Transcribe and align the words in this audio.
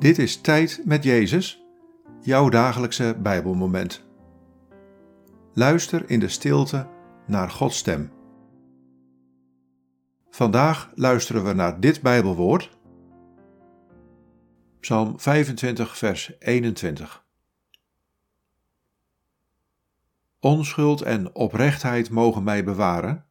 Dit 0.00 0.18
is 0.18 0.40
Tijd 0.40 0.82
met 0.84 1.04
Jezus, 1.04 1.64
jouw 2.20 2.48
dagelijkse 2.48 3.16
Bijbelmoment. 3.22 4.04
Luister 5.54 6.10
in 6.10 6.20
de 6.20 6.28
stilte 6.28 6.88
naar 7.26 7.50
Gods 7.50 7.76
stem. 7.78 8.12
Vandaag 10.30 10.90
luisteren 10.94 11.44
we 11.44 11.52
naar 11.52 11.80
dit 11.80 12.02
Bijbelwoord. 12.02 12.78
Psalm 14.80 15.20
25, 15.20 15.96
vers 15.96 16.32
21. 16.38 17.24
Onschuld 20.38 21.02
en 21.02 21.34
oprechtheid 21.34 22.10
mogen 22.10 22.42
mij 22.42 22.64
bewaren. 22.64 23.26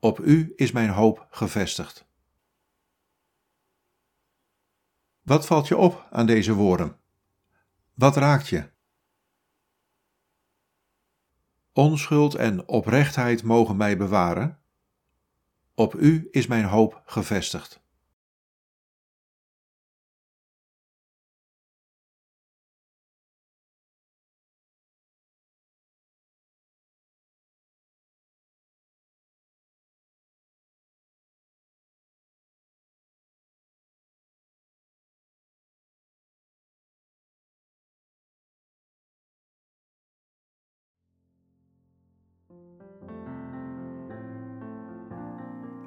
Op 0.00 0.18
u 0.18 0.52
is 0.56 0.72
mijn 0.72 0.90
hoop 0.90 1.26
gevestigd. 1.30 2.07
Wat 5.28 5.46
valt 5.46 5.68
je 5.68 5.76
op 5.76 6.06
aan 6.10 6.26
deze 6.26 6.54
woorden? 6.54 6.96
Wat 7.94 8.16
raakt 8.16 8.48
je? 8.48 8.70
Onschuld 11.72 12.34
en 12.34 12.68
oprechtheid 12.68 13.42
mogen 13.42 13.76
mij 13.76 13.96
bewaren. 13.96 14.58
Op 15.74 15.94
u 15.94 16.28
is 16.30 16.46
mijn 16.46 16.64
hoop 16.64 17.02
gevestigd. 17.06 17.80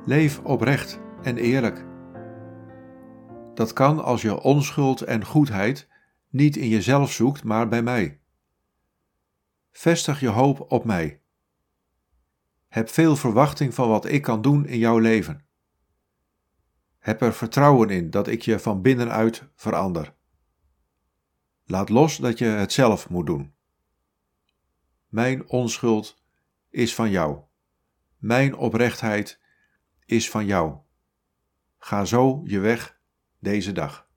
Leef 0.06 0.40
oprecht 0.40 1.00
en 1.22 1.38
eerlijk. 1.38 1.86
Dat 3.54 3.74
kan 3.74 4.04
als 4.04 4.22
je 4.22 4.42
onschuld 4.42 5.02
en 5.02 5.26
goedheid 5.26 5.88
niet 6.30 6.56
in 6.56 6.68
jezelf 6.68 7.12
zoekt, 7.12 7.44
maar 7.44 7.68
bij 7.68 7.82
mij. 7.82 8.20
Vestig 9.72 10.20
je 10.20 10.28
hoop 10.28 10.72
op 10.72 10.86
mij. 10.86 11.22
Heb 12.68 12.90
veel 12.90 13.16
verwachting 13.16 13.74
van 13.74 13.90
wat 13.90 14.06
ik 14.06 14.22
kan 14.22 14.42
doen 14.42 14.66
in 14.66 14.78
jouw 14.78 14.98
leven. 14.98 15.46
Heb 17.00 17.22
er 17.22 17.34
vertrouwen 17.34 17.90
in 17.90 18.10
dat 18.10 18.28
ik 18.28 18.42
je 18.42 18.60
van 18.60 18.82
binnenuit 18.82 19.50
verander. 19.56 20.16
Laat 21.66 21.90
los 21.90 22.18
dat 22.18 22.38
je 22.38 22.46
het 22.46 22.72
zelf 22.72 23.10
moet 23.10 23.26
doen. 23.26 23.54
Mijn 25.08 25.50
onschuld 25.50 26.21
is 26.72 26.96
van 26.96 27.10
jou. 27.10 27.40
Mijn 28.18 28.56
oprechtheid 28.56 29.40
is 30.06 30.30
van 30.30 30.46
jou. 30.46 30.78
Ga 31.78 32.06
zo 32.06 32.42
je 32.44 32.60
weg 32.60 33.00
deze 33.40 33.72
dag. 33.72 34.10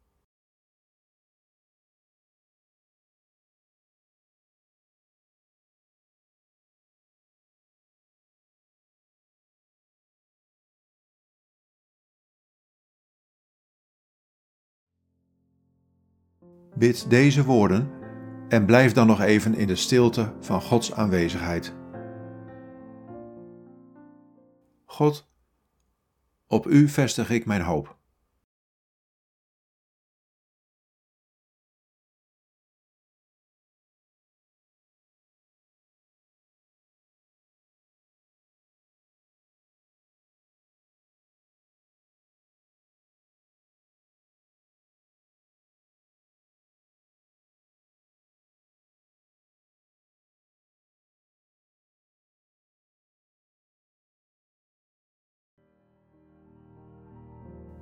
Bid 16.76 17.10
deze 17.10 17.44
woorden 17.44 17.90
en 18.48 18.66
blijf 18.66 18.92
dan 18.92 19.06
nog 19.06 19.20
even 19.20 19.54
in 19.54 19.66
de 19.66 19.76
stilte 19.76 20.34
van 20.40 20.62
Gods 20.62 20.92
aanwezigheid. 20.92 21.83
God, 24.94 25.26
op 26.46 26.66
U 26.66 26.88
vestig 26.88 27.30
ik 27.30 27.46
mijn 27.46 27.60
hoop. 27.60 27.96